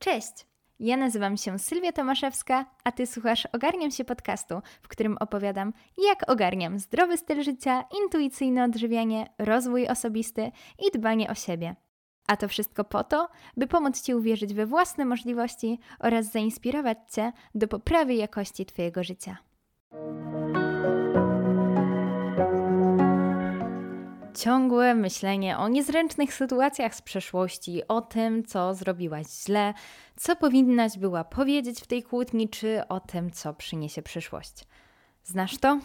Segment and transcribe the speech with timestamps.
[0.00, 0.46] Cześć!
[0.78, 5.72] Ja nazywam się Sylwia Tomaszewska, a Ty słuchasz Ogarniam się podcastu, w którym opowiadam,
[6.08, 11.76] jak ogarniam zdrowy styl życia, intuicyjne odżywianie, rozwój osobisty i dbanie o siebie.
[12.26, 17.32] A to wszystko po to, by pomóc Ci uwierzyć we własne możliwości oraz zainspirować Cię
[17.54, 19.49] do poprawy jakości Twojego życia.
[24.30, 29.74] Ciągłe myślenie o niezręcznych sytuacjach z przeszłości, o tym, co zrobiłaś źle,
[30.16, 34.64] co powinnaś była powiedzieć w tej kłótni, czy o tym, co przyniesie przyszłość.
[35.24, 35.80] Znasz to?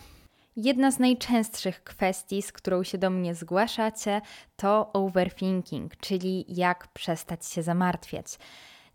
[0.55, 4.22] Jedna z najczęstszych kwestii, z którą się do mnie zgłaszacie,
[4.55, 8.38] to overthinking, czyli jak przestać się zamartwiać.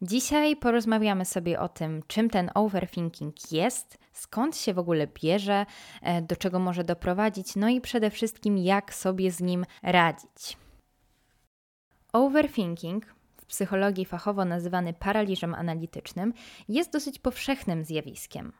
[0.02, 5.66] Dzisiaj porozmawiamy sobie o tym, czym ten overthinking jest, skąd się w ogóle bierze,
[6.02, 10.56] e, do czego może doprowadzić, no i przede wszystkim jak sobie z nim radzić.
[12.12, 16.32] Overthinking, w psychologii fachowo nazywany paraliżem analitycznym,
[16.68, 18.52] jest dosyć powszechnym zjawiskiem.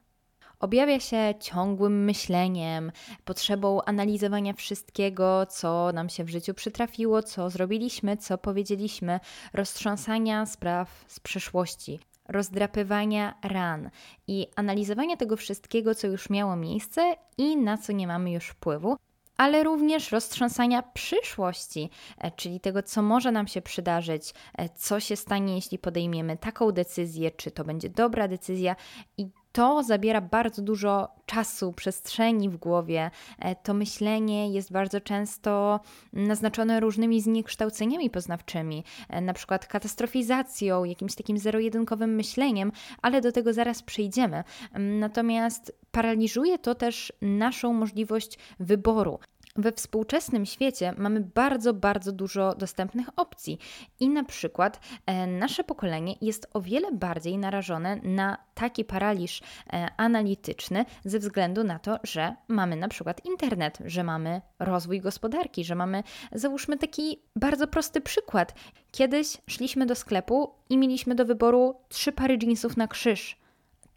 [0.60, 2.92] Objawia się ciągłym myśleniem,
[3.24, 9.20] potrzebą analizowania wszystkiego, co nam się w życiu przytrafiło, co zrobiliśmy, co powiedzieliśmy,
[9.52, 13.90] roztrząsania spraw z przeszłości, rozdrapywania ran
[14.26, 18.96] i analizowania tego wszystkiego, co już miało miejsce i na co nie mamy już wpływu,
[19.36, 25.16] ale również roztrząsania przyszłości, e, czyli tego, co może nam się przydarzyć, e, co się
[25.16, 28.76] stanie, jeśli podejmiemy taką decyzję, czy to będzie dobra decyzja
[29.18, 33.10] i to zabiera bardzo dużo czasu, przestrzeni w głowie.
[33.38, 35.80] E, to myślenie jest bardzo często
[36.12, 43.52] naznaczone różnymi zniekształceniami poznawczymi, e, na przykład katastrofizacją, jakimś takim zero-jedynkowym myśleniem, ale do tego
[43.52, 44.44] zaraz przejdziemy.
[44.78, 49.18] Natomiast paraliżuje to też naszą możliwość wyboru.
[49.56, 53.58] We współczesnym świecie mamy bardzo, bardzo dużo dostępnych opcji
[54.00, 59.40] i na przykład e, nasze pokolenie jest o wiele bardziej narażone na taki paraliż
[59.72, 65.64] e, analityczny ze względu na to, że mamy na przykład internet, że mamy rozwój gospodarki,
[65.64, 68.54] że mamy, załóżmy taki bardzo prosty przykład.
[68.90, 73.39] Kiedyś szliśmy do sklepu i mieliśmy do wyboru trzy pary jeansów na krzyż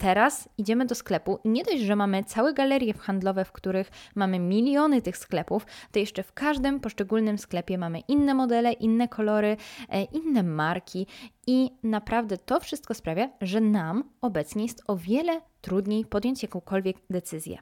[0.04, 4.40] Teraz idziemy do sklepu i nie dość, że mamy całe galerie handlowe, w których mamy
[4.40, 9.58] miliony tych sklepów, to jeszcze w każdym poszczególnym sklepie mamy inne modele, inne kolory,
[9.90, 11.08] e, inne marki
[11.48, 17.58] i naprawdę to wszystko sprawia, że nam obecnie jest o wiele trudniej podjąć jakąkolwiek decyzję.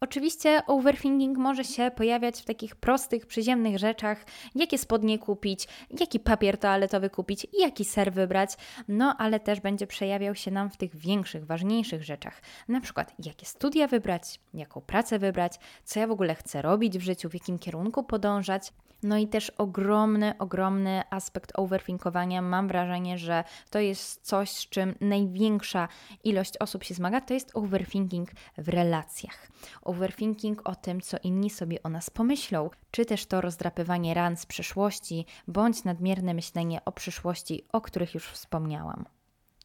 [0.00, 5.68] Oczywiście overthinking może się pojawiać w takich prostych, przyziemnych rzeczach, jakie spodnie kupić,
[6.00, 8.50] jaki papier toaletowy kupić jaki ser wybrać,
[8.88, 12.42] no ale też będzie przejawiał się nam w tych większych, ważniejszych rzeczach.
[12.68, 15.52] Na przykład, jakie studia wybrać, jaką pracę wybrać,
[15.84, 18.72] co ja w ogóle chcę robić w życiu, w jakim kierunku podążać.
[19.02, 22.42] No i też ogromny, ogromny aspekt overthinkowania.
[22.42, 25.88] Mam wrażenie, że to jest coś, z czym największa
[26.24, 29.48] ilość osób się zmaga, to jest overthinking w relacjach.
[29.82, 34.46] Overthinking o tym, co inni sobie o nas pomyślą, czy też to rozdrapywanie ran z
[34.46, 39.17] przeszłości, bądź nadmierne myślenie o przyszłości, o których już wspomniałam.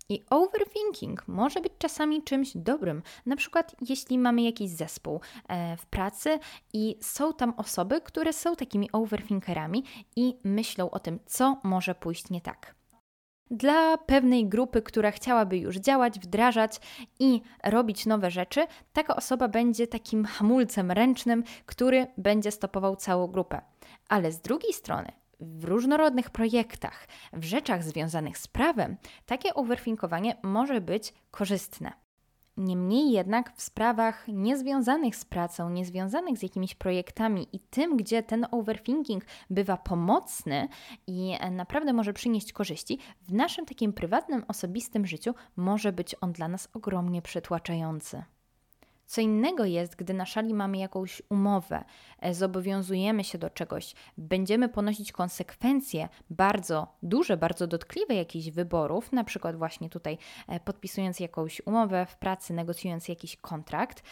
[0.10, 3.02] I overthinking może być czasami czymś dobrym.
[3.26, 6.40] Na przykład, jeśli mamy jakiś zespół e, w pracy
[6.74, 9.84] i są tam osoby, które są takimi overthinkerami
[10.16, 12.76] i myślą o tym, co może pójść nie tak.
[13.52, 16.80] Dla pewnej grupy, która chciałaby już działać, wdrażać
[17.20, 23.62] i robić nowe rzeczy, taka osoba będzie takim hamulcem ręcznym, który będzie stopował całą grupę.
[24.10, 30.82] Ale z drugiej strony, w różnorodnych projektach, w rzeczach związanych z prawem, takie overthinkowanie może
[30.82, 31.94] być korzystne.
[32.58, 38.48] Niemniej jednak w sprawach niezwiązanych z pracą, niezwiązanych z jakimiś projektami i tym, gdzie ten
[38.52, 40.68] overthinking bywa pomocny
[41.08, 46.48] i naprawdę może przynieść korzyści, w naszym takim prywatnym, osobistym życiu może być on dla
[46.48, 48.24] nas ogromnie przytłaczający.
[49.14, 51.84] Co innego jest, gdy na szali mamy jakąś umowę,
[52.20, 59.24] e, zobowiązujemy się do czegoś, będziemy ponosić konsekwencje bardzo duże, bardzo dotkliwe jakichś wyborów, na
[59.24, 60.18] przykład właśnie tutaj
[60.48, 64.04] e, podpisując jakąś umowę w pracy, negocjując jakiś kontrakt,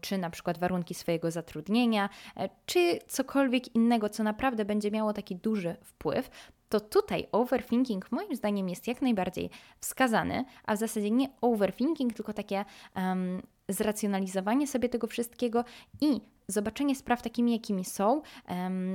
[0.00, 5.36] czy na przykład warunki swojego zatrudnienia, e, czy cokolwiek innego, co naprawdę będzie miało taki
[5.36, 6.30] duży wpływ,
[6.68, 9.50] to tutaj overthinking moim zdaniem jest jak najbardziej
[9.80, 12.64] wskazany, a w zasadzie nie overthinking, tylko takie
[12.96, 15.64] um, zracjonalizowanie sobie tego wszystkiego
[16.00, 18.22] i zobaczenie spraw takimi, jakimi są,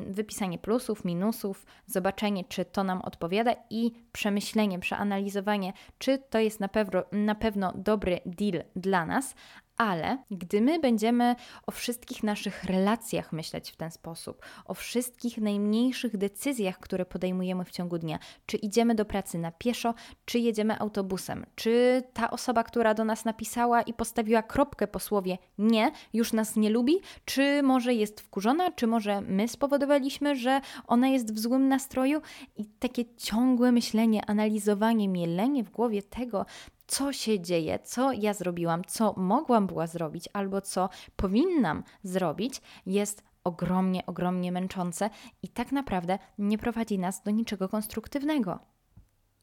[0.07, 6.67] wypisanie plusów, minusów, zobaczenie, czy to nam odpowiada i przemyślenie, przeanalizowanie, czy to jest na
[6.67, 9.35] pewno, na pewno dobry deal dla nas,
[9.77, 11.35] Ale gdy my będziemy
[11.67, 17.71] o wszystkich naszych relacjach myśleć w ten sposób, o wszystkich najmniejszych decyzjach, które podejmujemy w
[17.71, 19.93] ciągu dnia, czy idziemy do pracy na pieszo,
[20.25, 25.37] czy jedziemy autobusem, czy ta osoba, która do nas napisała i postawiła kropkę po słowie
[25.57, 26.95] nie, już nas nie lubi,
[27.25, 32.21] czy może jest wkurzona, czy może my spowodowaliśmy, że ona jest w złym nastroju?
[32.57, 36.45] I takie ciągłe myślenie, analizowanie, mielenie w głowie tego,
[36.87, 43.23] co się dzieje, co ja zrobiłam, co mogłam była zrobić, albo co powinnam zrobić, jest
[43.43, 45.09] ogromnie, ogromnie męczące
[45.43, 48.72] i tak naprawdę nie prowadzi nas do niczego konstruktywnego.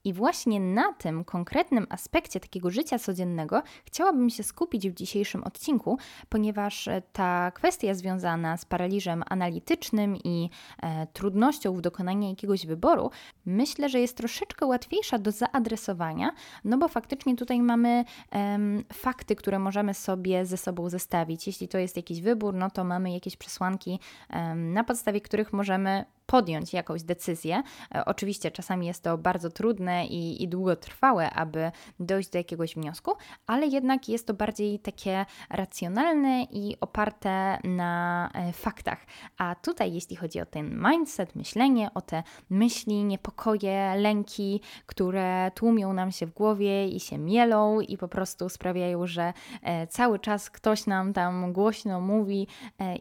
[0.05, 5.99] I właśnie na tym konkretnym aspekcie takiego życia codziennego chciałabym się skupić w dzisiejszym odcinku,
[6.29, 10.51] ponieważ ta kwestia związana z paraliżem analitycznym i
[10.83, 13.11] e, trudnością w dokonaniu jakiegoś wyboru,
[13.47, 16.33] myślę, że jest troszeczkę łatwiejsza do zaadresowania,
[16.65, 18.59] no bo faktycznie tutaj mamy e,
[18.93, 21.47] fakty, które możemy sobie ze sobą zestawić.
[21.47, 23.99] Jeśli to jest jakiś wybór, no to mamy jakieś przesłanki,
[24.31, 27.63] e, na podstawie których możemy podjąć jakąś decyzję.
[27.95, 33.13] E, oczywiście czasami jest to bardzo trudne i, i długotrwałe, aby dojść do jakiegoś wniosku,
[33.47, 39.07] ale jednak jest to bardziej takie racjonalne i oparte na e, faktach.
[39.39, 45.93] A tutaj, jeśli chodzi o ten mindset, myślenie, o te myśli, niepokoje, lęki, które tłumią
[45.93, 50.51] nam się w głowie i się mielą i po prostu sprawiają, że e, cały czas
[50.51, 52.47] ktoś nam tam głośno mówi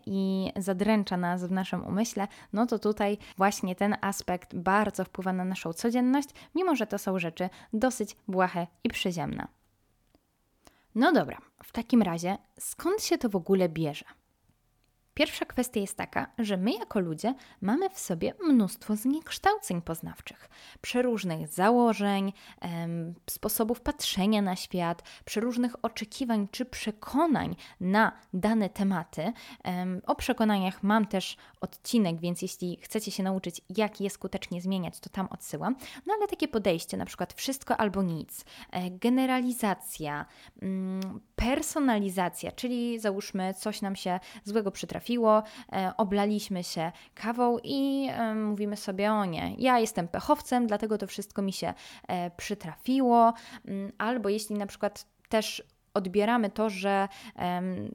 [0.05, 5.45] i zadręcza nas w naszym umyśle, no to tutaj właśnie ten aspekt bardzo wpływa na
[5.45, 9.47] naszą codzienność, mimo że to są rzeczy dosyć błahe i przyziemne.
[10.95, 14.05] No dobra, w takim razie skąd się to w ogóle bierze?
[15.19, 20.49] Pierwsza kwestia jest taka, że my jako ludzie mamy w sobie mnóstwo zniekształceń poznawczych,
[20.81, 22.33] przeróżnych założeń,
[23.29, 29.33] sposobów patrzenia na świat, przeróżnych oczekiwań czy przekonań na dane tematy.
[29.63, 34.99] Em, o przekonaniach mam też odcinek, więc jeśli chcecie się nauczyć, jak je skutecznie zmieniać,
[34.99, 35.75] to tam odsyłam.
[36.05, 40.25] No ale takie podejście, na przykład wszystko albo nic, e, generalizacja,
[40.61, 48.09] mm, personalizacja, czyli załóżmy coś nam się złego przytrafiło, trafiło, e, oblaliśmy się kawą i
[48.11, 51.73] e, mówimy sobie: O nie, ja jestem pechowcem, dlatego to wszystko mi się
[52.07, 53.33] e, przytrafiło.
[53.65, 55.63] Mm, albo jeśli na przykład też
[55.93, 57.07] odbieramy to, że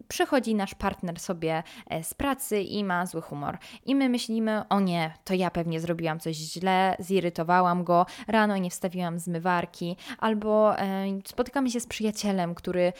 [0.08, 1.62] przychodzi nasz partner sobie
[2.02, 3.58] z pracy i ma zły humor.
[3.86, 8.70] I my myślimy, o nie, to ja pewnie zrobiłam coś źle, zirytowałam go, rano nie
[8.70, 10.74] wstawiłam zmywarki, albo
[11.24, 12.92] spotykamy się z przyjacielem, który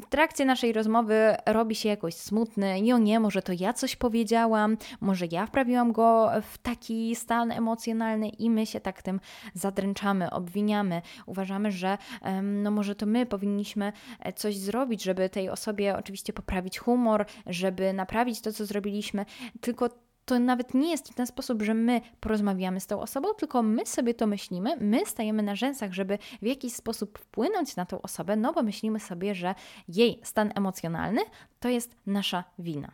[0.00, 3.96] w trakcie naszej rozmowy robi się jakoś smutny i o nie, może to ja coś
[3.96, 9.20] powiedziałam, może ja wprawiłam go w taki stan emocjonalny i my się tak tym
[9.54, 11.02] zadręczamy, obwiniamy.
[11.26, 11.98] Uważamy, że
[12.42, 17.92] no może to my powinniśmy e, coś zrobić, żeby tej osobie oczywiście poprawić humor, żeby
[17.92, 19.24] naprawić to, co zrobiliśmy,
[19.60, 19.88] tylko
[20.30, 23.86] to nawet nie jest w ten sposób, że my porozmawiamy z tą osobą, tylko my
[23.86, 28.36] sobie to myślimy, my stajemy na rzęsach, żeby w jakiś sposób wpłynąć na tą osobę,
[28.36, 29.54] no bo myślimy sobie, że
[29.88, 31.20] jej stan emocjonalny
[31.60, 32.92] to jest nasza wina.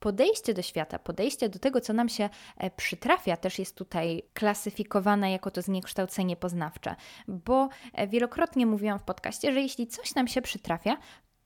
[0.00, 5.32] Podejście do świata, podejście do tego, co nam się e, przytrafia, też jest tutaj klasyfikowane
[5.32, 6.96] jako to zniekształcenie poznawcze,
[7.28, 10.96] bo e, wielokrotnie mówiłam w podcaście, że jeśli coś nam się przytrafia,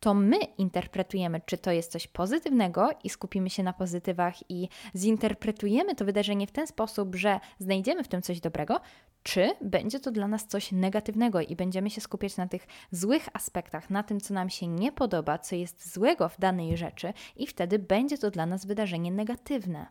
[0.02, 5.94] to my interpretujemy, czy to jest coś pozytywnego i skupimy się na pozytywach i zinterpretujemy
[5.94, 8.80] to wydarzenie w ten sposób, że znajdziemy w tym coś dobrego,
[9.22, 13.90] czy będzie to dla nas coś negatywnego i będziemy się skupiać na tych złych aspektach,
[13.90, 17.78] na tym, co nam się nie podoba, co jest złego w danej rzeczy, i wtedy
[17.78, 19.86] będzie to dla nas wydarzenie negatywne.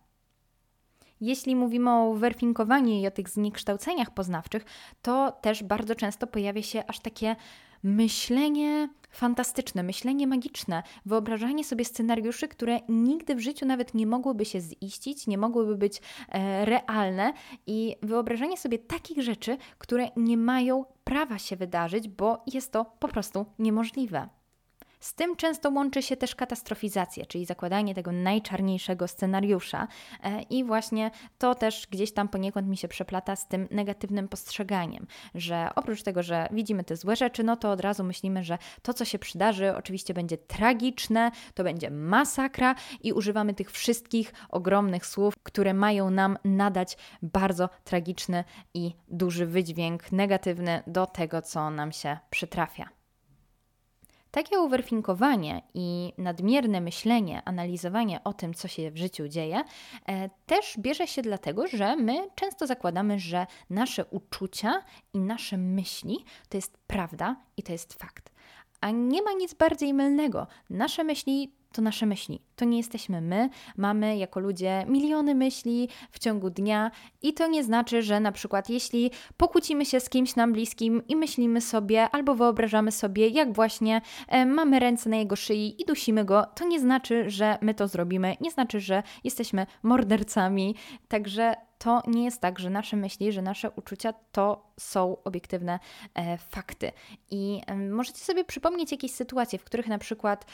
[1.21, 4.65] Jeśli mówimy o werfinkowaniu i o tych zniekształceniach poznawczych,
[5.01, 7.35] to też bardzo często pojawia się aż takie
[7.83, 14.59] myślenie fantastyczne, myślenie magiczne, wyobrażanie sobie scenariuszy, które nigdy w życiu nawet nie mogłyby się
[14.83, 17.33] ziścić, nie mogłyby być e, realne
[17.67, 23.07] i wyobrażanie sobie takich rzeczy, które nie mają prawa się wydarzyć, bo jest to po
[23.07, 24.40] prostu niemożliwe.
[25.01, 29.87] Z tym często łączy się też katastrofizacja, czyli zakładanie tego najczarniejszego scenariusza
[30.23, 35.07] e, i właśnie to też gdzieś tam poniekąd mi się przeplata z tym negatywnym postrzeganiem,
[35.35, 38.93] że oprócz tego, że widzimy te złe rzeczy, no to od razu myślimy, że to,
[38.93, 45.33] co się przydarzy, oczywiście będzie tragiczne, to będzie masakra i używamy tych wszystkich ogromnych słów,
[45.43, 48.43] które mają nam nadać bardzo tragiczny
[48.73, 53.00] i duży wydźwięk negatywny do tego, co nam się przytrafia.
[54.31, 59.63] Takie overfinkowanie i nadmierne myślenie, analizowanie o tym, co się w życiu dzieje,
[60.05, 64.83] e, też bierze się dlatego, że my często zakładamy, że nasze uczucia
[65.13, 68.31] i nasze myśli to jest prawda i to jest fakt.
[68.81, 70.47] A nie ma nic bardziej mylnego.
[70.69, 72.41] Nasze myśli to nasze myśli.
[72.55, 73.49] To nie jesteśmy my.
[73.77, 78.69] Mamy jako ludzie miliony myśli w ciągu dnia i to nie znaczy, że na przykład
[78.69, 84.01] jeśli pokłócimy się z kimś nam bliskim i myślimy sobie albo wyobrażamy sobie, jak właśnie
[84.27, 87.87] e, mamy ręce na jego szyi i dusimy go, to nie znaczy, że my to
[87.87, 88.37] zrobimy.
[88.41, 90.75] Nie znaczy, że jesteśmy mordercami.
[91.07, 95.79] Także to nie jest tak, że nasze myśli, że nasze uczucia to są obiektywne
[96.13, 96.91] e, fakty.
[97.31, 100.45] I e, możecie sobie przypomnieć jakieś sytuacje, w których na przykład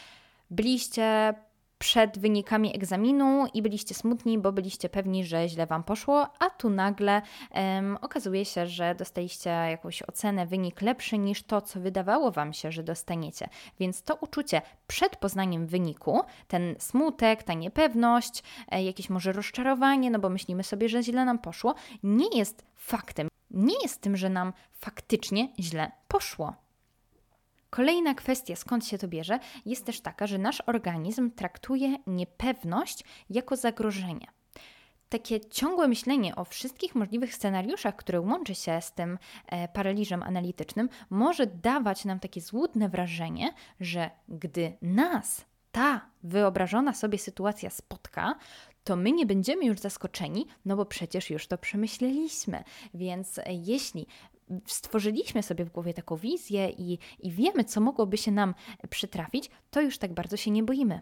[0.49, 1.33] byliście
[1.79, 6.69] przed wynikami egzaminu i byliście smutni, bo byliście pewni, że źle Wam poszło, a tu
[6.69, 12.53] nagle um, okazuje się, że dostaliście jakąś ocenę, wynik lepszy niż to, co wydawało Wam
[12.53, 13.49] się, że dostaniecie.
[13.79, 20.19] Więc to uczucie przed poznaniem wyniku, ten smutek, ta niepewność, e, jakieś może rozczarowanie, no
[20.19, 23.27] bo myślimy sobie, że źle nam poszło, nie jest faktem.
[23.51, 26.66] Nie jest tym, że nam faktycznie źle poszło.
[27.69, 33.55] Kolejna kwestia, skąd się to bierze, jest też taka, że nasz organizm traktuje niepewność jako
[33.55, 34.27] zagrożenie.
[35.09, 40.89] Takie ciągłe myślenie o wszystkich możliwych scenariuszach, które łączy się z tym e, paraliżem analitycznym,
[41.09, 48.35] może dawać nam takie złudne wrażenie, że gdy nas ta wyobrażona sobie sytuacja spotka,
[48.83, 52.63] to my nie będziemy już zaskoczeni, no bo przecież już to przemyśleliśmy.
[52.93, 54.07] Więc e, jeśli
[54.65, 58.55] stworzyliśmy sobie w głowie taką wizję i, i wiemy, co mogłoby się nam
[58.89, 61.01] przytrafić, to już tak bardzo się nie boimy.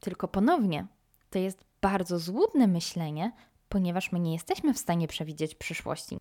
[0.00, 0.86] Tylko ponownie,
[1.30, 3.32] to jest bardzo złudne myślenie,
[3.68, 6.18] ponieważ my nie jesteśmy w stanie przewidzieć przyszłości.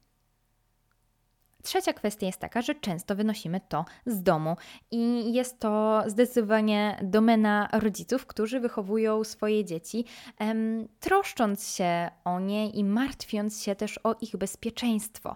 [1.64, 4.58] Trzecia kwestia jest taka, że często wynosimy to z domu
[4.92, 10.06] i jest to zdecydowanie domena rodziców, którzy wychowują swoje dzieci,
[10.38, 15.36] em, troszcząc się o nie i martwiąc się też o ich bezpieczeństwo.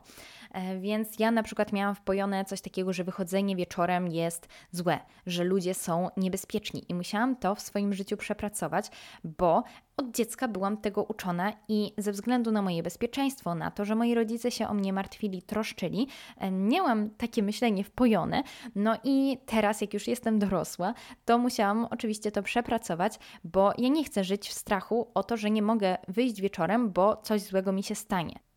[0.53, 5.43] E, więc ja na przykład miałam wpojone coś takiego, że wychodzenie wieczorem jest złe, że
[5.43, 8.91] ludzie są niebezpieczni i musiałam to w swoim życiu przepracować,
[9.23, 9.63] bo
[9.97, 14.13] od dziecka byłam tego uczona i ze względu na moje bezpieczeństwo, na to, że moi
[14.13, 16.07] rodzice się o mnie martwili, troszczyli,
[16.37, 18.43] e, miałam takie myślenie wpojone.
[18.75, 20.93] No i teraz, jak już jestem dorosła,
[21.25, 25.51] to musiałam oczywiście to przepracować, bo ja nie chcę żyć w strachu o to, że
[25.51, 28.52] nie mogę wyjść wieczorem, bo coś złego mi się stanie.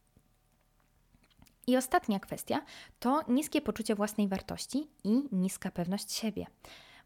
[1.67, 2.65] I ostatnia kwestia
[2.99, 6.47] to niskie poczucie własnej wartości i niska pewność siebie.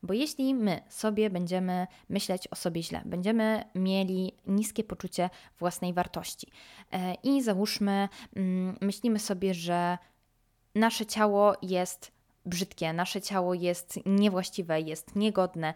[0.02, 6.46] Bo jeśli my sobie będziemy myśleć o sobie źle, będziemy mieli niskie poczucie własnej wartości
[6.92, 9.98] e, i załóżmy, mm, myślimy sobie, że
[10.74, 12.12] nasze ciało jest
[12.46, 15.74] brzydkie, nasze ciało jest niewłaściwe, jest niegodne,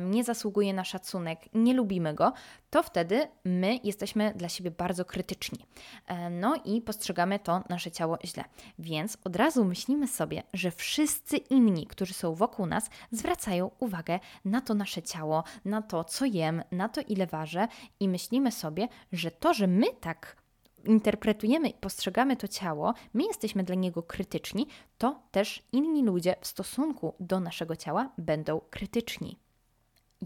[0.00, 2.32] nie zasługuje na szacunek, nie lubimy go,
[2.70, 5.58] to wtedy my jesteśmy dla siebie bardzo krytyczni.
[6.06, 8.44] E, no i postrzegamy to nasze ciało źle.
[8.78, 14.60] Więc od razu myślimy sobie, że wszyscy inni, którzy są wokół nas, zwracają uwagę na
[14.60, 17.68] to nasze ciało, na to, co jem, na to, ile ważę,
[18.00, 20.43] i myślimy sobie, że to, że my tak
[20.86, 24.66] interpretujemy i postrzegamy to ciało, my jesteśmy dla niego krytyczni,
[24.98, 29.38] to też inni ludzie w stosunku do naszego ciała będą krytyczni.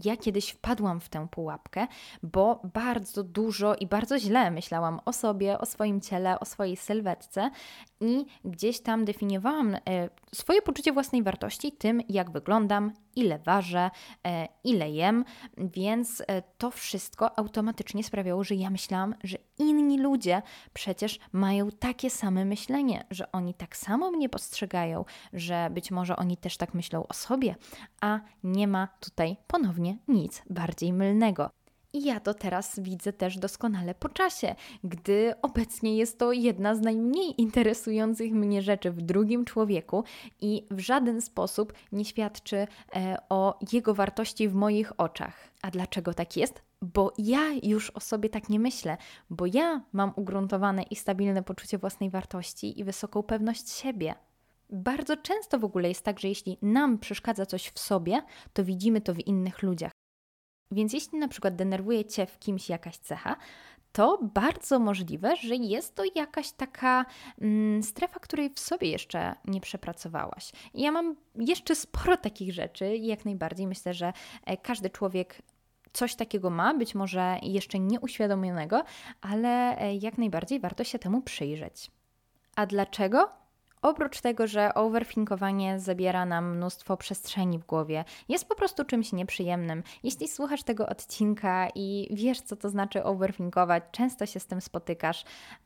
[0.03, 1.87] Ja kiedyś wpadłam w tę pułapkę,
[2.23, 7.49] bo bardzo dużo i bardzo źle myślałam o sobie, o swoim ciele, o swojej sylwetce
[8.01, 9.79] i gdzieś tam definiowałam e,
[10.35, 13.89] swoje poczucie własnej wartości tym, jak wyglądam, ile ważę,
[14.27, 15.25] e, ile jem,
[15.57, 20.41] więc e, to wszystko automatycznie sprawiało, że ja myślałam, że inni ludzie
[20.73, 26.37] przecież mają takie same myślenie, że oni tak samo mnie postrzegają, że być może oni
[26.37, 27.55] też tak myślą o sobie,
[28.01, 31.49] a nie ma tutaj ponownie nic bardziej mylnego.
[31.93, 36.81] I ja to teraz widzę też doskonale po czasie, gdy obecnie jest to jedna z
[36.81, 40.03] najmniej interesujących mnie rzeczy w drugim człowieku
[40.41, 45.49] i w żaden sposób nie świadczy e, o jego wartości w moich oczach.
[45.61, 46.61] A dlaczego tak jest?
[46.81, 48.97] Bo ja już o sobie tak nie myślę,
[49.29, 54.15] bo ja mam ugruntowane i stabilne poczucie własnej wartości i wysoką pewność siebie.
[54.69, 58.21] Bardzo często w ogóle jest tak, że jeśli nam przeszkadza coś w sobie,
[58.53, 59.98] to widzimy to w innych ludziach.
[60.71, 63.35] Więc jeśli na przykład denerwuje Cię w kimś jakaś cecha,
[63.91, 67.05] to bardzo możliwe, że jest to jakaś taka
[67.41, 70.51] mm, strefa, której w sobie jeszcze nie przepracowałaś.
[70.73, 74.13] I ja mam jeszcze sporo takich rzeczy i jak najbardziej myślę, że
[74.45, 75.41] e, każdy człowiek
[75.93, 78.83] coś takiego ma, być może jeszcze nieuświadomionego,
[79.21, 81.91] ale e, jak najbardziej warto się temu przyjrzeć.
[82.55, 83.38] A dlaczego?
[83.81, 89.83] Oprócz tego, że overthinkowanie zabiera nam mnóstwo przestrzeni w głowie, jest po prostu czymś nieprzyjemnym.
[90.03, 95.23] Jeśli słuchasz tego odcinka i wiesz, co to znaczy overthinkować, często się z tym spotykasz,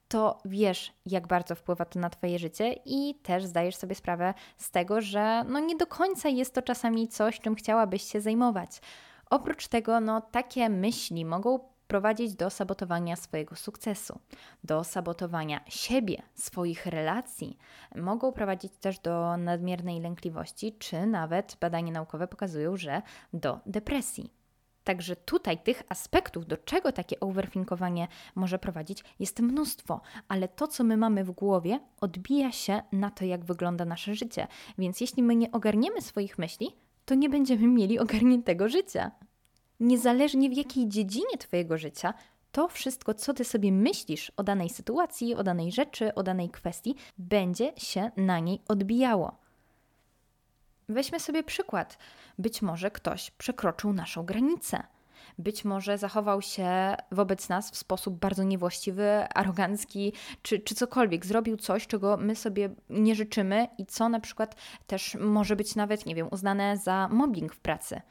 [0.08, 4.72] to wiesz, jak bardzo wpływa to na Twoje życie i też zdajesz sobie sprawę z
[4.72, 8.82] tego, że no nie do końca jest to czasami coś, czym chciałabyś się zajmować.
[9.30, 14.20] Oprócz tego, no takie myśli mogą prowadzić do sabotowania swojego sukcesu,
[14.64, 17.58] do sabotowania siebie, swoich relacji.
[17.96, 23.02] Mogą prowadzić też do nadmiernej lękliwości, czy nawet badania naukowe pokazują, że
[23.34, 24.34] do depresji.
[24.84, 30.84] Także tutaj tych aspektów, do czego takie overthinkowanie może prowadzić, jest mnóstwo, ale to, co
[30.84, 34.48] my mamy w głowie, odbija się na to, jak wygląda nasze życie.
[34.78, 39.12] Więc jeśli my nie ogarniemy swoich myśli, to nie będziemy mieli ogarniętego życia
[39.80, 42.14] niezależnie w jakiej dziedzinie Twojego życia,
[42.52, 46.96] to wszystko, co Ty sobie myślisz o danej sytuacji, o danej rzeczy, o danej kwestii,
[47.18, 49.36] będzie się na niej odbijało.
[50.90, 51.98] Weźmy sobie przykład.
[52.38, 54.84] Być może ktoś przekroczył naszą granicę.
[55.38, 61.26] Być może zachował się wobec nas w sposób bardzo niewłaściwy, arogancki, czy, czy cokolwiek.
[61.26, 64.56] Zrobił coś, czego my sobie nie życzymy i co na przykład
[64.88, 68.02] też może być nawet, nie wiem, uznane za mobbing w pracy.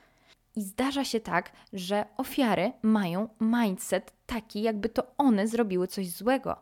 [0.56, 6.56] I zdarza się tak, że ofiary mają mindset taki, jakby to one zrobiły coś złego.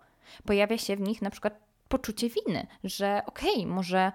[0.44, 4.12] Pojawia się w nich na przykład poczucie winy, że okej, okay, może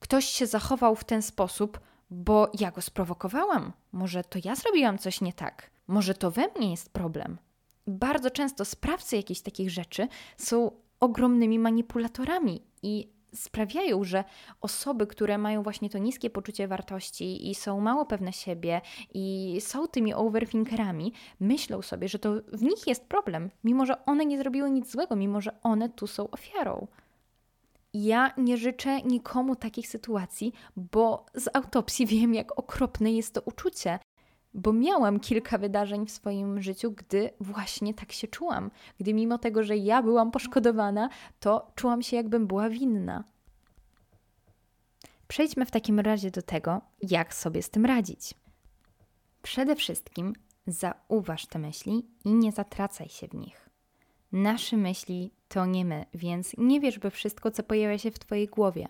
[0.00, 1.80] ktoś się zachował w ten sposób,
[2.10, 3.72] bo ja go sprowokowałam.
[3.92, 5.70] Może to ja zrobiłam coś nie tak.
[5.86, 7.38] Może to we mnie jest problem.
[7.86, 10.70] Bardzo często sprawcy jakichś takich rzeczy są
[11.00, 14.24] ogromnymi manipulatorami i sprawiają, że
[14.60, 18.80] osoby, które mają właśnie to niskie poczucie wartości i są mało pewne siebie
[19.14, 24.26] i są tymi overthinkerami, myślą sobie, że to w nich jest problem, mimo że one
[24.26, 26.86] nie zrobiły nic złego, mimo że one tu są ofiarą.
[27.94, 33.98] Ja nie życzę nikomu takich sytuacji, bo z autopsji wiem, jak okropne jest to uczucie
[34.58, 38.70] bo miałam kilka wydarzeń w swoim życiu, gdy właśnie tak się czułam.
[39.00, 41.08] Gdy mimo tego, że ja byłam poszkodowana,
[41.40, 43.24] to czułam się, jakbym była winna.
[45.28, 48.34] Przejdźmy w takim razie do tego, jak sobie z tym radzić.
[49.42, 50.32] Przede wszystkim
[50.66, 53.70] zauważ te myśli i nie zatracaj się w nich.
[54.32, 58.46] Nasze myśli to nie my, więc nie wierz we wszystko, co pojawia się w Twojej
[58.46, 58.88] głowie.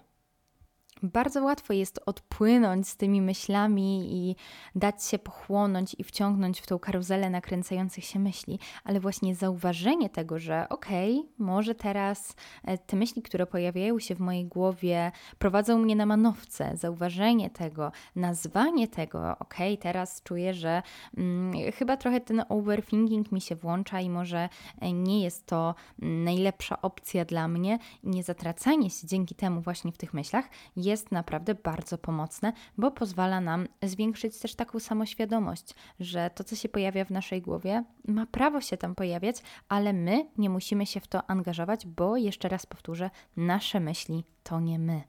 [1.02, 4.36] Bardzo łatwo jest odpłynąć z tymi myślami i
[4.74, 10.38] dać się pochłonąć i wciągnąć w tą karuzelę nakręcających się myśli, ale właśnie zauważenie tego,
[10.38, 15.78] że okej, okay, może teraz e, te myśli, które pojawiają się w mojej głowie, prowadzą
[15.78, 20.82] mnie na manowce, zauważenie tego, nazwanie tego, okej, okay, teraz czuję, że
[21.16, 24.48] hmm, chyba trochę ten overthinking mi się włącza i może
[24.80, 29.98] e, nie jest to najlepsza opcja dla mnie, nie zatracanie się dzięki temu właśnie w
[29.98, 30.48] tych myślach
[30.88, 36.68] jest naprawdę bardzo pomocne, bo pozwala nam zwiększyć też taką samoświadomość, że to, co się
[36.68, 39.36] pojawia w naszej głowie, ma prawo się tam pojawiać,
[39.68, 44.60] ale my nie musimy się w to angażować, bo jeszcze raz powtórzę, nasze myśli to
[44.60, 45.02] nie my.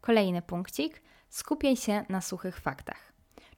[0.00, 1.02] Kolejny punkcik.
[1.28, 3.12] Skupiaj się na suchych faktach.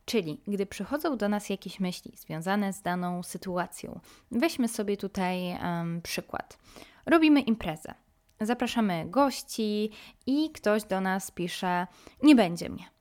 [0.04, 6.02] Czyli gdy przychodzą do nas jakieś myśli związane z daną sytuacją, weźmy sobie tutaj um,
[6.02, 6.58] przykład.
[7.06, 7.94] Robimy imprezę
[8.40, 9.90] zapraszamy gości
[10.26, 11.86] i ktoś do nas pisze:
[12.22, 12.91] Nie będzie mnie.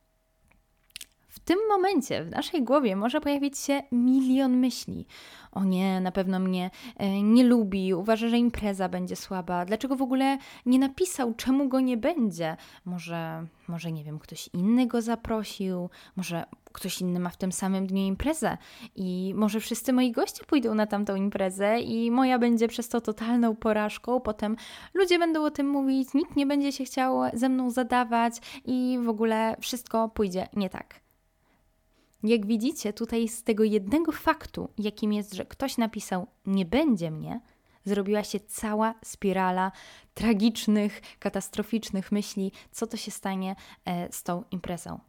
[1.44, 5.06] Tym momencie w naszej głowie może pojawić się milion myśli.
[5.52, 9.64] O nie, na pewno mnie e, nie lubi, uważa, że impreza będzie słaba.
[9.64, 12.56] Dlaczego w ogóle nie napisał, czemu go nie będzie?
[12.84, 17.86] Może, może nie wiem, ktoś inny go zaprosił, może ktoś inny ma w tym samym
[17.86, 18.58] dniu imprezę
[18.96, 23.56] i może wszyscy moi goście pójdą na tamtą imprezę i moja będzie przez to totalną
[23.56, 24.20] porażką.
[24.20, 24.56] Potem
[24.94, 29.08] ludzie będą o tym mówić, nikt nie będzie się chciał ze mną zadawać i w
[29.08, 31.02] ogóle wszystko pójdzie nie tak.
[32.22, 37.40] Jak widzicie, tutaj z tego jednego faktu, jakim jest, że ktoś napisał nie będzie mnie,
[37.84, 39.72] zrobiła się cała spirala
[40.14, 45.00] tragicznych, katastroficznych myśli, co to się stanie e, z tą imprezą.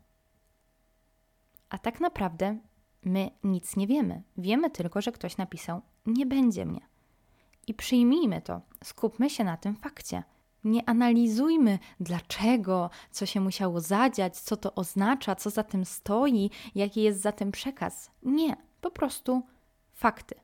[1.69, 2.57] A tak naprawdę
[3.05, 4.23] my nic nie wiemy.
[4.37, 6.81] Wiemy tylko, że ktoś napisał nie będzie mnie.
[7.67, 10.23] I przyjmijmy to, skupmy się na tym fakcie.
[10.63, 17.01] Nie analizujmy dlaczego, co się musiało zadziać, co to oznacza, co za tym stoi, jaki
[17.01, 18.11] jest za tym przekaz.
[18.23, 19.41] Nie, po prostu
[19.93, 20.35] fakty.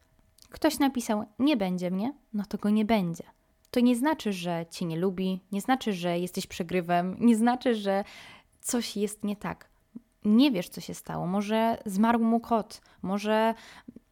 [0.50, 3.24] Ktoś napisał nie będzie mnie, no to go nie będzie.
[3.72, 8.04] To nie znaczy, że cię nie lubi, nie znaczy, że jesteś przegrywem, nie znaczy, że
[8.62, 9.70] coś jest nie tak.
[10.26, 11.28] Nie wiesz, co się stało.
[11.28, 13.54] Może zmarł mu kot, może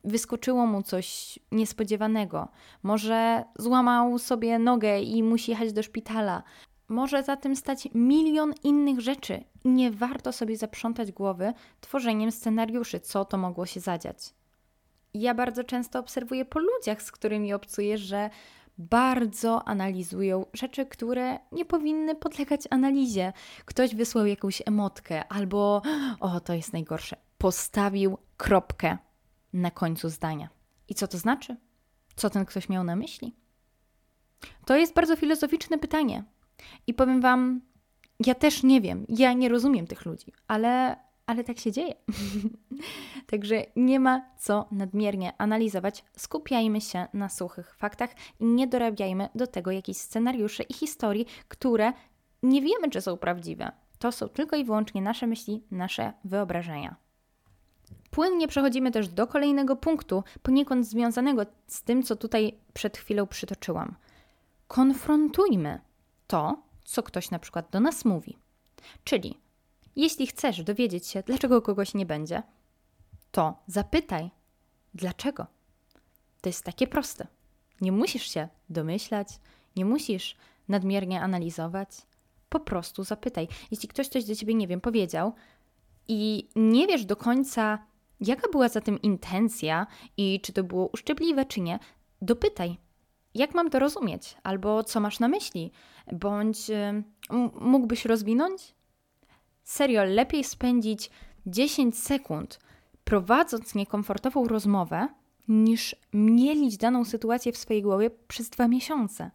[0.07, 2.47] wyskoczyło mu coś niespodziewanego,
[2.83, 6.43] może złamał sobie nogę i musi jechać do szpitala.
[6.87, 12.99] Może za tym stać milion innych rzeczy i nie warto sobie zaprzątać głowy tworzeniem scenariuszy,
[12.99, 14.33] co to mogło się zadziać.
[15.13, 18.29] Ja bardzo często obserwuję po ludziach, z którymi obcuję, że
[18.77, 23.33] bardzo analizują rzeczy, które nie powinny podlegać analizie.
[23.65, 25.81] Ktoś wysłał jakąś emotkę, albo
[26.19, 28.97] o, to jest najgorsze, postawił kropkę
[29.53, 30.49] na końcu zdania.
[30.87, 31.55] I co to znaczy?
[32.15, 33.35] Co ten ktoś miał na myśli?
[34.65, 36.23] To jest bardzo filozoficzne pytanie.
[36.87, 37.61] I powiem Wam,
[38.25, 41.93] ja też nie wiem, ja nie rozumiem tych ludzi, ale, ale tak się dzieje.
[43.31, 46.05] Także nie ma co nadmiernie analizować.
[46.17, 51.93] Skupiajmy się na suchych faktach i nie dorabiajmy do tego jakichś scenariuszy i historii, które
[52.43, 53.71] nie wiemy, czy są prawdziwe.
[53.99, 56.95] To są tylko i wyłącznie nasze myśli, nasze wyobrażenia.
[58.17, 63.95] Płynnie przechodzimy też do kolejnego punktu, poniekąd związanego z tym, co tutaj przed chwilą przytoczyłam.
[64.67, 65.79] Konfrontujmy
[66.27, 68.37] to, co ktoś na przykład do nas mówi.
[69.03, 69.37] Czyli,
[69.95, 72.43] jeśli chcesz dowiedzieć się, dlaczego kogoś nie będzie,
[73.31, 74.31] to zapytaj,
[74.93, 75.47] dlaczego.
[76.41, 77.27] To jest takie proste.
[77.81, 79.27] Nie musisz się domyślać,
[79.75, 81.89] nie musisz nadmiernie analizować.
[82.49, 83.47] Po prostu zapytaj.
[83.71, 85.33] Jeśli ktoś coś do ciebie, nie wiem, powiedział
[86.07, 87.79] i nie wiesz do końca,
[88.19, 91.79] jaka była za tym intencja i czy to było uszczypliwe, czy nie,
[92.21, 92.77] dopytaj.
[93.35, 94.37] Jak mam to rozumieć?
[94.43, 95.71] Albo co masz na myśli?
[96.11, 96.57] Bądź
[97.61, 98.75] mógłbyś rozwinąć?
[99.63, 101.09] Serio, lepiej spędzić
[101.45, 102.59] 10 sekund
[103.03, 105.07] prowadząc niekomfortową rozmowę,
[105.47, 109.31] niż mielić daną sytuację w swojej głowie przez dwa miesiące.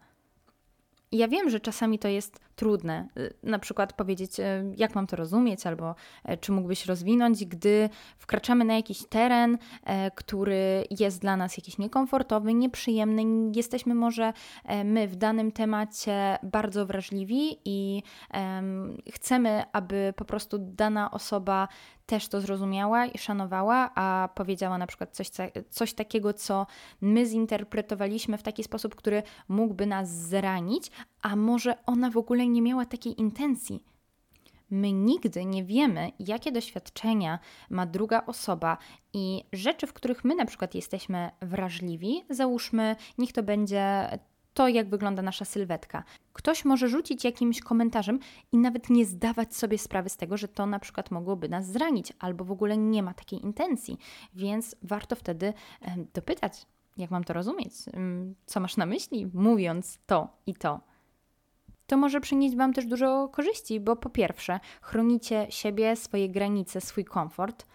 [1.11, 4.43] Ja wiem, że czasami to jest trudne, y, na przykład powiedzieć, y,
[4.77, 10.11] jak mam to rozumieć, albo e, czy mógłbyś rozwinąć, gdy wkraczamy na jakiś teren, e,
[10.11, 13.23] który jest dla nas jakiś niekomfortowy, nieprzyjemny.
[13.55, 14.33] Jesteśmy może
[14.65, 18.03] e, my w danym temacie bardzo wrażliwi i
[19.11, 21.67] chcemy, aby po prostu dana osoba
[22.05, 25.29] też to zrozumiała i szanowała, a powiedziała na przykład coś,
[25.69, 26.65] coś takiego, co
[27.01, 30.91] my zinterpretowaliśmy w taki sposób, który mógłby nas zranić,
[31.23, 33.83] a może ona w ogóle nie miała takiej intencji.
[34.69, 38.77] My nigdy nie wiemy, jakie doświadczenia ma druga osoba
[39.13, 44.07] i rzeczy, w których my na przykład jesteśmy wrażliwi, załóżmy, niech to będzie
[44.53, 46.03] to, jak wygląda nasza sylwetka.
[46.33, 48.19] Ktoś może rzucić jakimś komentarzem
[48.51, 52.13] i nawet nie zdawać sobie sprawy z tego, że to na przykład mogłoby nas zranić,
[52.19, 53.97] albo w ogóle nie ma takiej intencji,
[54.33, 55.53] więc warto wtedy
[56.13, 56.65] dopytać,
[56.97, 57.73] jak mam to rozumieć,
[58.45, 60.92] co masz na myśli, mówiąc to i to
[61.87, 67.05] to może przynieść Wam też dużo korzyści, bo po pierwsze, chronicie siebie, swoje granice, swój
[67.05, 67.65] komfort.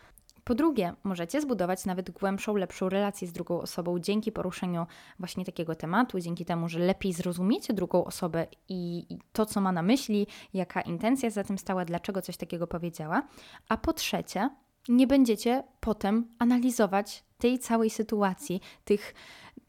[0.44, 4.87] Po drugie, możecie zbudować nawet głębszą, lepszą relację z drugą osobą dzięki poruszeniu
[5.18, 9.83] właśnie takiego tematu, dzięki temu, że lepiej zrozumiecie drugą osobę i, to, co ma na
[9.83, 13.23] myśli, jaka intencja za tym stała, dlaczego coś takiego powiedziała.
[13.68, 14.51] A po trzecie,
[14.88, 19.14] nie będziecie potem analizować tej całej sytuacji, tych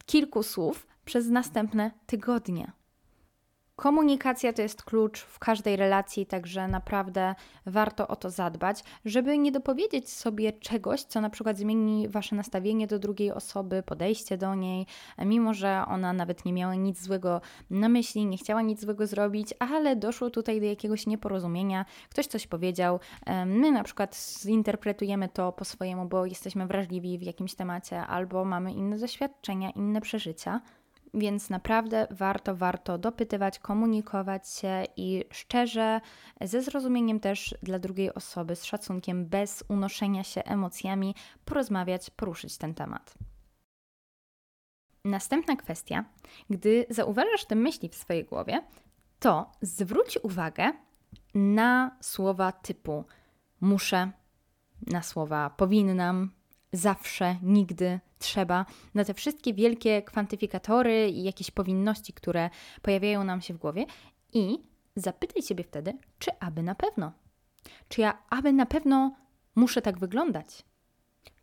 [0.05, 2.78] kilku słów przez następne tygodnie.
[3.79, 9.51] Komunikacja to jest klucz w każdej relacji, także naprawdę warto o to zadbać, żeby nie
[9.51, 14.85] dopowiedzieć sobie czegoś, co na przykład zmieni wasze nastawienie do drugiej osoby, podejście do niej,
[15.25, 19.53] mimo że ona nawet nie miała nic złego na myśli, nie chciała nic złego zrobić,
[19.59, 22.99] ale doszło tutaj do jakiegoś nieporozumienia, ktoś coś powiedział,
[23.45, 28.73] my na przykład zinterpretujemy to po swojemu, bo jesteśmy wrażliwi w jakimś temacie albo mamy
[28.73, 30.61] inne doświadczenia, inne przeżycia.
[31.13, 36.01] Więc naprawdę warto, warto dopytywać, komunikować się i szczerze,
[36.41, 42.73] ze zrozumieniem też dla drugiej osoby, z szacunkiem, bez unoszenia się emocjami, porozmawiać, poruszyć ten
[42.73, 43.13] temat.
[45.05, 46.05] Następna kwestia,
[46.49, 48.63] gdy zauważasz te myśli w swojej głowie,
[49.19, 50.73] to zwróć uwagę
[51.33, 53.05] na słowa typu
[53.61, 54.11] muszę,
[54.87, 56.31] na słowa powinnam,
[56.73, 62.49] zawsze, nigdy, trzeba, na te wszystkie wielkie kwantyfikatory i jakieś powinności, które
[62.81, 63.85] pojawiają nam się w głowie
[64.33, 64.59] i
[64.95, 67.11] zapytaj siebie wtedy, czy aby na pewno.
[67.89, 69.15] Czy ja aby na pewno
[69.55, 70.63] muszę tak wyglądać?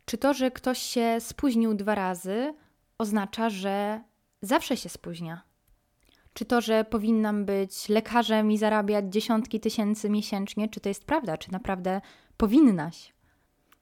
[0.05, 2.53] Czy to, że ktoś się spóźnił dwa razy,
[2.97, 4.01] oznacza, że
[4.41, 5.41] zawsze się spóźnia?
[6.33, 11.37] Czy to, że powinnam być lekarzem i zarabiać dziesiątki tysięcy miesięcznie, czy to jest prawda?
[11.37, 12.01] Czy naprawdę
[12.37, 13.13] powinnaś?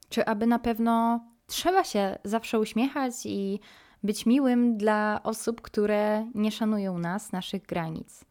[0.09, 3.59] Czy aby na pewno trzeba się zawsze uśmiechać i
[4.03, 8.25] być miłym dla osób, które nie szanują nas, naszych granic.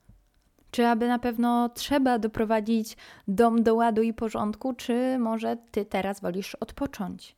[0.70, 2.96] Czy aby na pewno trzeba doprowadzić
[3.28, 7.36] dom do ładu i porządku, czy może ty teraz wolisz odpocząć?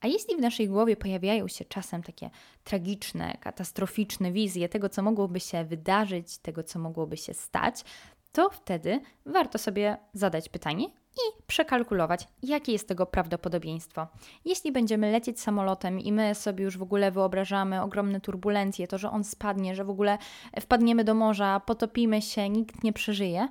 [0.00, 2.30] A jeśli w naszej głowie pojawiają się czasem takie
[2.64, 7.84] tragiczne, katastroficzne wizje tego, co mogłoby się wydarzyć, tego, co mogłoby się stać,
[8.32, 14.06] to wtedy warto sobie zadać pytanie i przekalkulować, jakie jest tego prawdopodobieństwo.
[14.44, 19.10] Jeśli będziemy lecieć samolotem i my sobie już w ogóle wyobrażamy ogromne turbulencje, to, że
[19.10, 20.18] on spadnie, że w ogóle
[20.60, 23.48] wpadniemy do morza, potopimy się, nikt nie przeżyje,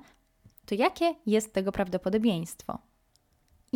[0.66, 2.78] to jakie jest tego prawdopodobieństwo?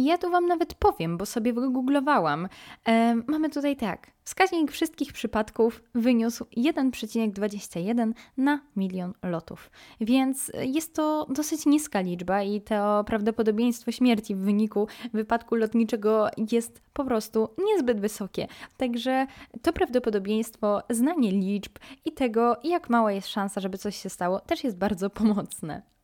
[0.00, 2.48] Ja tu Wam nawet powiem, bo sobie wygooglowałam.
[2.88, 4.10] E, mamy tutaj tak.
[4.24, 9.70] Wskaźnik wszystkich przypadków wyniósł 1,21 na milion lotów.
[10.00, 16.82] Więc jest to dosyć niska liczba i to prawdopodobieństwo śmierci w wyniku wypadku lotniczego jest
[16.92, 18.46] po prostu niezbyt wysokie.
[18.76, 19.26] Także
[19.62, 24.64] to prawdopodobieństwo, znanie liczb i tego, jak mała jest szansa, żeby coś się stało, też
[24.64, 25.97] jest bardzo pomocne.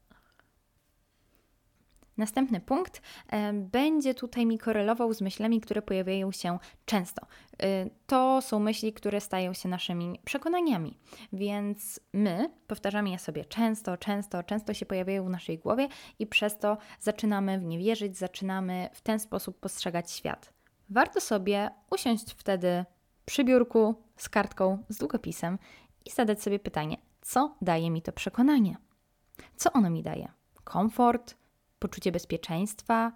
[2.17, 7.27] Następny punkt e, będzie tutaj mi korelował z myślami, które pojawiają się często.
[7.63, 10.99] E, to są myśli, które stają się naszymi przekonaniami,
[11.33, 16.59] więc my powtarzamy je sobie często, często, często się pojawiają w naszej głowie i przez
[16.59, 20.53] to zaczynamy w nie wierzyć, zaczynamy w ten sposób postrzegać świat.
[20.91, 22.85] Warto sobie usiąść wtedy
[23.25, 25.59] przy biurku z kartką, z długopisem
[26.05, 28.77] i zadać sobie pytanie, co daje mi to przekonanie?
[29.57, 30.29] Co ono mi daje?
[30.65, 31.44] Komfort?
[31.85, 33.13] Poczucie bezpieczeństwa?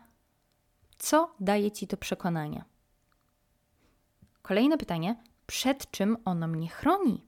[0.99, 2.65] Co daje ci to przekonanie?
[4.43, 7.25] Kolejne pytanie: przed czym ono mnie chroni?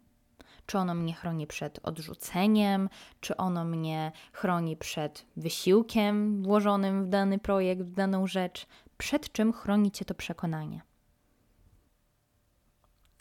[0.66, 2.88] Czy ono mnie chroni przed odrzuceniem?
[3.20, 8.66] Czy ono mnie chroni przed wysiłkiem włożonym w dany projekt, w daną rzecz?
[8.98, 10.82] Przed czym chroni cię to przekonanie?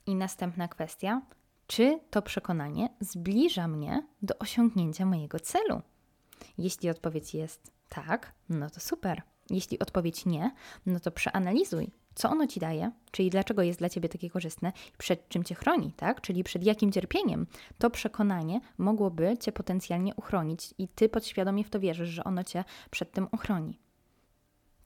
[0.06, 1.22] I następna kwestia:
[1.68, 5.82] czy to przekonanie zbliża mnie do osiągnięcia mojego celu?
[6.58, 9.22] Jeśli odpowiedź jest tak, no to super.
[9.50, 10.52] Jeśli odpowiedź nie,
[10.86, 15.30] no to przeanalizuj, co ono ci daje, czyli dlaczego jest dla ciebie takie korzystne, przed
[15.30, 16.22] czym cię chroni, tak?
[16.22, 17.48] Czyli przed jakim cierpieniem
[17.78, 22.64] to przekonanie mogłoby cię potencjalnie uchronić i ty podświadomie w to wierzysz, że ono cię
[22.92, 23.80] przed tym uchroni.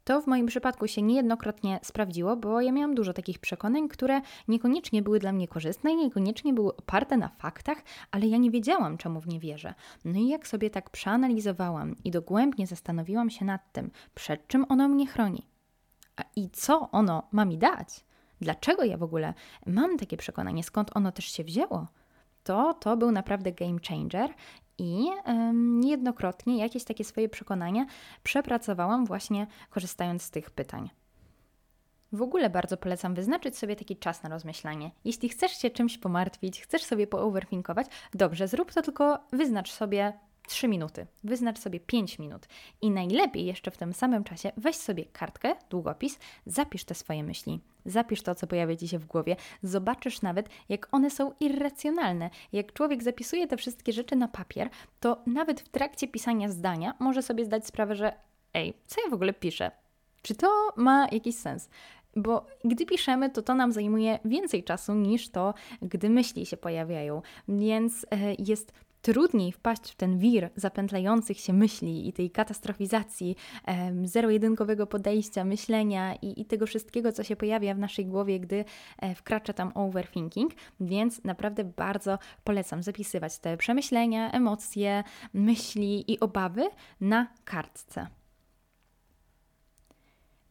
[0.04, 5.02] To w moim przypadku się niejednokrotnie sprawdziło, bo ja miałam dużo takich przekonań, które niekoniecznie
[5.02, 7.78] były dla mnie korzystne, niekoniecznie były oparte na faktach,
[8.12, 9.74] ale ja nie wiedziałam, czemu w nie wierzę.
[10.06, 14.88] No i jak sobie tak przeanalizowałam i dogłębnie zastanowiłam się nad tym, przed czym ono
[14.88, 15.48] mnie chroni
[16.36, 18.06] i co ono ma mi dać,
[18.42, 19.34] dlaczego ja w ogóle
[19.66, 21.88] mam takie przekonanie, skąd ono też się wzięło,
[22.44, 24.30] to to był naprawdę game changer
[24.78, 25.06] i
[25.54, 27.86] niejednokrotnie jakieś takie swoje przekonania
[28.24, 30.90] przepracowałam właśnie korzystając z tych pytań.
[32.12, 34.92] W ogóle bardzo polecam wyznaczyć sobie taki czas na rozmyślanie.
[35.06, 40.14] Jeśli chcesz się czymś pomartwić, chcesz sobie pooverthinkować, dobrze, zrób to tylko wyznacz sobie
[40.48, 42.48] 3 minuty, wyznacz sobie 5 minut
[42.82, 47.60] i najlepiej jeszcze w tym samym czasie weź sobie kartkę, długopis, zapisz te swoje myśli,
[47.86, 52.30] zapisz to, co pojawia Ci się w głowie, zobaczysz nawet, jak one są irracjonalne.
[52.52, 57.22] Jak człowiek zapisuje te wszystkie rzeczy na papier, to nawet w trakcie pisania zdania może
[57.22, 58.14] sobie zdać sprawę, że
[58.54, 59.72] ej, co ja w ogóle piszę?
[60.22, 61.70] Czy to ma jakiś sens?
[62.16, 67.22] Bo gdy piszemy, to to nam zajmuje więcej czasu niż to, gdy myśli się pojawiają.
[67.48, 68.74] Więc e, jest
[69.04, 73.36] trudniej wpaść w ten wir zapętlających się myśli i tej katastrofizacji,
[74.04, 78.66] zero-jedynkowego podejścia, myślenia i, i, tego wszystkiego, co się pojawia w naszej głowie, gdy
[79.00, 80.52] e, wkracza tam overthinking.
[80.80, 86.70] Więc naprawdę bardzo polecam zapisywać te przemyślenia, emocje, myśli i obawy
[87.02, 88.23] na kartce.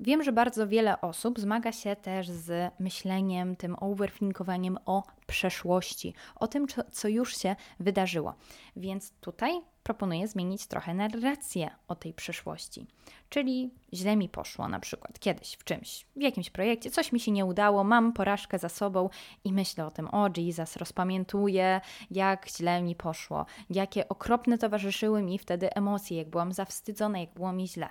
[0.02, 6.48] Wiem, że bardzo wiele osób zmaga się też z myśleniem, tym overthinkowaniem o przeszłości, o
[6.48, 8.34] tym, co już się wydarzyło.
[8.76, 12.86] Więc tutaj proponuję zmienić trochę narrację o tej przeszłości.
[13.28, 17.30] Czyli źle mi poszło na przykład kiedyś w czymś, w jakimś projekcie, coś mi się
[17.30, 19.10] nie udało, mam porażkę za sobą
[19.44, 25.38] i myślę o tym, o Jesus, rozpamiętuję, jak źle mi poszło, jakie okropne towarzyszyły mi
[25.38, 27.88] wtedy emocje, jak byłam zawstydzona, jak było mi źle.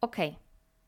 [0.00, 0.43] Okej, okay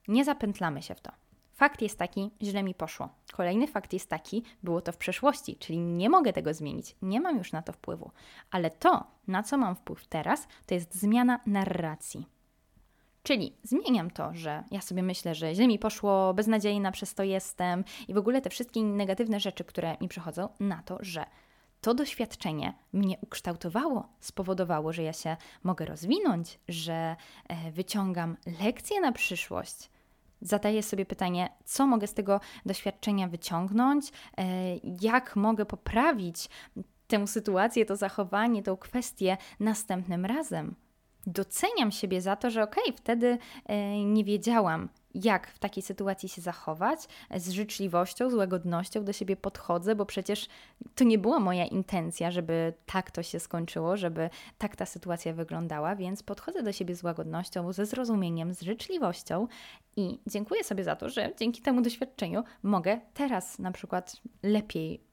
[0.09, 1.13] nie zapętlamy się w to.
[1.53, 3.09] Fakt jest taki, źle mi poszło.
[3.33, 7.39] Kolejny fakt jest taki, było to w przeszłości, czyli nie mogę tego zmienić, nie mam
[7.39, 8.11] już na to wpływu.
[8.51, 12.27] Ale to, na co mam wpływ teraz, to jest zmiana narracji.
[13.23, 17.85] Czyli zmieniam to, że ja sobie myślę, że źle mi poszło, beznadziejna przez to jestem
[18.09, 21.25] i w ogóle te wszystkie negatywne rzeczy, które mi przychodzą, na to, że
[21.81, 27.17] to doświadczenie mnie ukształtowało, spowodowało, że ja się mogę rozwinąć, że
[27.49, 29.91] e, wyciągam lekcje na przyszłość
[30.41, 34.45] zadaję sobie pytanie, co mogę z tego doświadczenia wyciągnąć, e,
[35.01, 36.49] jak mogę poprawić
[37.07, 40.75] tę sytuację, to zachowanie, tą kwestię następnym razem.
[41.27, 44.89] Doceniam siebie za to, że okej, okay, wtedy e, nie wiedziałam,
[45.25, 50.49] jak w takiej sytuacji się zachować, z życzliwością, z łagodnością do siebie podchodzę, bo przecież
[50.95, 55.97] to nie była moja intencja, żeby tak to się skończyło, żeby tak ta sytuacja wyglądała,
[55.97, 59.49] więc podchodzę do siebie z łagodnością, ze zrozumieniem, z życzliwością
[59.97, 65.06] i dziękuję sobie za to, że dzięki temu doświadczeniu mogę teraz na przykład lepiej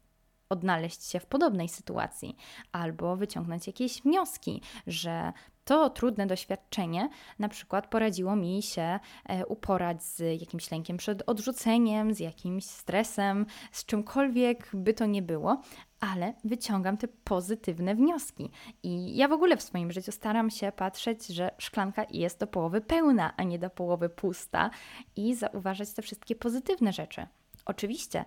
[0.54, 2.38] odnaleźć się w podobnej sytuacji,
[2.72, 5.34] albo wyciągnąć jakieś wnioski, że
[5.66, 12.13] to trudne doświadczenie na przykład poradziło mi się e, uporać z jakimś lękiem przed odrzuceniem,
[12.13, 15.62] z jakimś stresem, z czymkolwiek by to nie było,
[16.00, 18.50] ale wyciągam te pozytywne wnioski.
[18.84, 22.82] I ja w ogóle w swoim życiu staram się patrzeć, że szklanka jest do połowy
[22.82, 24.70] pełna, a nie do połowy pusta
[25.16, 27.28] i zauważać te wszystkie pozytywne rzeczy.
[27.66, 28.26] Oczywiście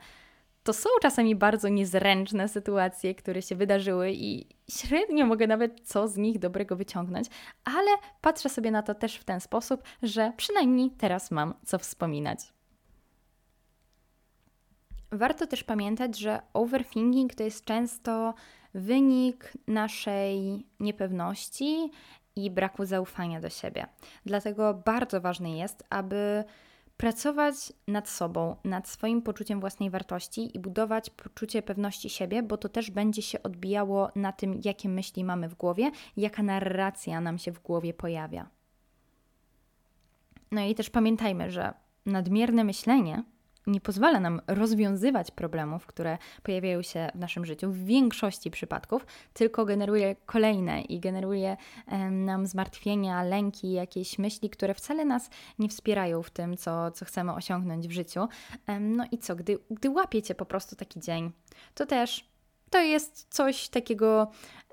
[0.66, 6.16] to są czasami bardzo niezręczne sytuacje, które się wydarzyły i średnio mogę nawet co z
[6.16, 7.26] nich dobrego wyciągnąć,
[7.64, 12.38] ale patrzę sobie na to też w ten sposób, że przynajmniej teraz mam co wspominać.
[15.12, 18.34] Warto też pamiętać, że overthinking to jest często
[18.74, 21.90] wynik naszej niepewności
[22.36, 23.86] i braku zaufania do siebie.
[24.24, 26.44] Dlatego bardzo ważne jest, aby
[26.96, 32.68] pracować nad sobą, nad swoim poczuciem własnej wartości i budować poczucie pewności siebie, bo to
[32.68, 37.52] też będzie się odbijało na tym, jakie myśli mamy w głowie, jaka narracja nam się
[37.52, 38.48] w głowie pojawia.
[40.52, 41.74] No i też pamiętajmy, że
[42.06, 43.24] nadmierne myślenie
[43.66, 49.64] nie pozwala nam rozwiązywać problemów, które pojawiają się w naszym życiu w większości przypadków, tylko
[49.64, 51.56] generuje kolejne i generuje
[52.10, 57.34] nam zmartwienia, lęki, jakieś myśli, które wcale nas nie wspierają w tym, co, co chcemy
[57.34, 58.28] osiągnąć w życiu.
[58.80, 61.32] No i co, gdy, gdy łapiecie po prostu taki dzień,
[61.74, 62.36] to też
[62.70, 64.30] to jest coś takiego,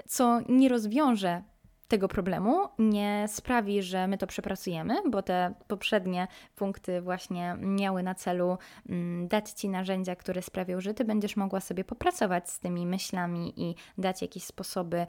[0.08, 1.44] co nie rozwiąże
[1.94, 8.16] tego problemu nie sprawi, że my to przepracujemy, bo te poprzednie punkty właśnie miały na
[8.16, 8.58] celu
[8.90, 13.54] mm, dać Ci narzędzia, które sprawią, że Ty będziesz mogła sobie popracować z tymi myślami
[13.58, 15.06] i dać jakieś sposoby,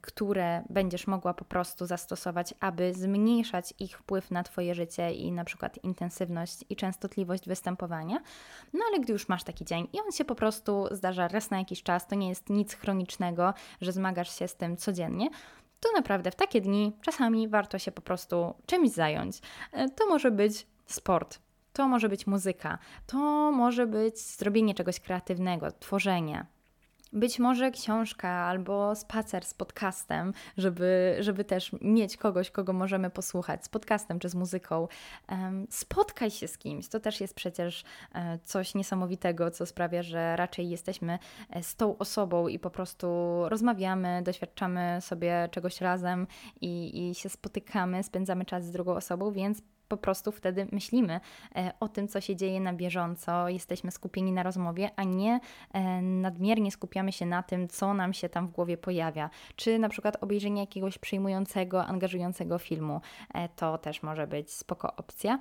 [0.00, 5.44] które będziesz mogła po prostu zastosować, aby zmniejszać ich wpływ na Twoje życie i na
[5.44, 8.20] przykład intensywność i częstotliwość występowania.
[8.72, 11.58] No ale gdy już masz taki dzień i on się po prostu zdarza raz na
[11.58, 15.28] jakiś czas, to nie jest nic chronicznego, że zmagasz się z tym codziennie,
[15.80, 19.38] to naprawdę w takie dni czasami warto się po prostu czymś zająć.
[19.72, 21.38] E, to może być sport,
[21.72, 23.16] to może być muzyka, to
[23.52, 26.46] może być zrobienie czegoś kreatywnego, tworzenie.
[27.12, 33.64] Być może książka albo spacer z podcastem, żeby, żeby też mieć kogoś, kogo możemy posłuchać,
[33.64, 34.88] z podcastem czy z muzyką.
[35.70, 36.88] Spotkaj się z kimś.
[36.88, 41.18] To też jest przecież e, coś niesamowitego, co sprawia, że raczej jesteśmy
[41.50, 43.06] e, z tą osobą i po prostu
[43.48, 46.26] rozmawiamy, doświadczamy sobie czegoś razem
[46.60, 51.20] i, i się spotykamy, spędzamy czas z drugą osobą, więc po prostu wtedy myślimy
[51.56, 55.40] e, o tym, co się dzieje na bieżąco, jesteśmy skupieni na rozmowie, a nie
[55.72, 59.30] e, nadmiernie skupiamy się na tym, co nam się tam w głowie pojawia.
[59.56, 63.00] Czy na przykład obejrzenie jakiegoś przyjmującego, angażującego filmu,
[63.34, 65.38] e, to też może być spoko opcja.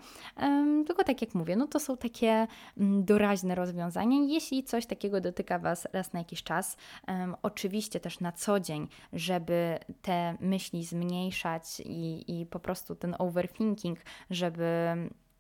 [0.88, 4.18] Tylko tak jak mówię, no to są takie mm, doraźne rozwiązania.
[4.28, 6.78] Jeśli coś takiego dotyka Was raz na jakiś czas,
[7.42, 14.00] oczywiście też na co dzień, żeby te myśli zmniejszać i, i po prostu ten overthinking,
[14.36, 14.96] żeby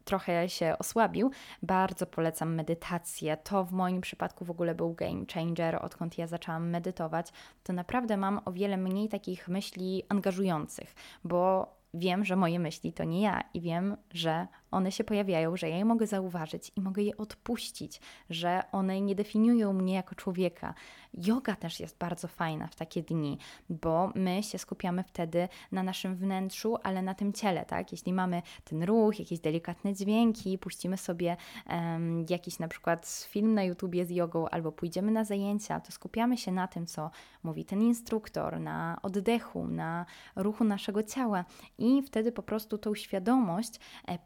[0.05, 1.31] trochę się osłabił,
[1.63, 3.37] bardzo polecam medytację.
[3.37, 7.27] To w moim przypadku w ogóle był game changer, odkąd ja zaczęłam medytować.
[7.63, 13.03] To naprawdę mam o wiele mniej takich myśli angażujących, bo wiem, że moje myśli to
[13.03, 17.03] nie ja i wiem, że one się pojawiają, że ja je mogę zauważyć i mogę
[17.03, 20.73] je odpuścić, że one nie definiują mnie jako człowieka.
[21.13, 23.37] Yoga też jest bardzo fajna w takie dni,
[23.69, 27.91] bo my się skupiamy wtedy na naszym wnętrzu, ale na tym ciele, tak?
[27.91, 31.37] Jeśli mamy ten ruch, jakieś delikatne dźwięki, puścimy sobie
[31.69, 36.37] um, jakiś na przykład film na YouTubie z jogą albo pójdziemy na zajęcia, to skupiamy
[36.37, 37.11] się na tym, co
[37.43, 41.45] mówi ten instruktor, na oddechu, na ruchu naszego ciała
[41.77, 44.19] i wtedy po prostu tą świadomość e,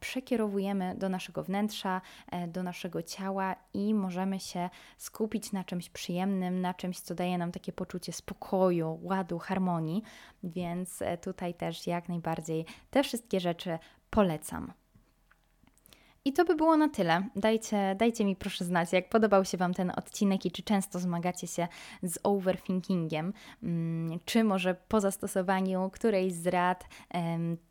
[0.95, 6.73] do naszego wnętrza, e, do naszego ciała i możemy się skupić na czymś przyjemnym, na
[6.73, 10.03] czymś, co daje nam takie poczucie spokoju, ładu, harmonii,
[10.43, 14.73] więc e, tutaj też jak najbardziej te wszystkie rzeczy polecam.
[16.29, 17.23] I to by było na tyle.
[17.35, 21.47] Dajcie, dajcie mi proszę znać, jak podobał się Wam ten odcinek i czy często zmagacie
[21.47, 21.67] się
[22.03, 26.87] z overthinkingiem, mm, czy może po zastosowaniu którejś z rad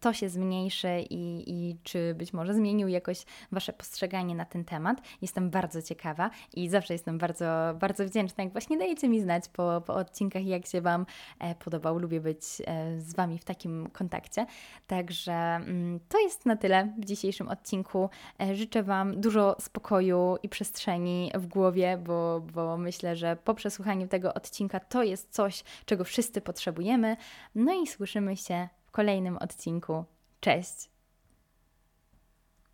[0.00, 4.98] to się zmniejszy i, i czy być może zmienił jakoś Wasze postrzeganie na ten temat.
[5.22, 7.46] Jestem bardzo ciekawa i zawsze jestem bardzo,
[7.80, 11.06] bardzo wdzięczna, jak właśnie dajecie mi znać po, po odcinkach, jak się Wam
[11.38, 11.98] e, podobał.
[11.98, 14.46] Lubię być e, z Wami w takim kontakcie.
[14.86, 18.10] Także mm, to jest na tyle w dzisiejszym odcinku.
[18.50, 24.08] E, życzę Wam dużo spokoju i przestrzeni w głowie, bo, bo myślę, że po przesłuchaniu
[24.08, 27.16] tego odcinka to jest coś, czego wszyscy potrzebujemy.
[27.54, 30.04] No i słyszymy się w kolejnym odcinku.
[30.40, 30.97] Cześć!